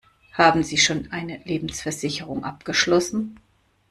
Haben 0.33 0.63
Sie 0.63 0.79
schon 0.79 1.11
eine 1.11 1.43
Lebensversicherung 1.43 2.43
abgeschlossen? 2.43 3.37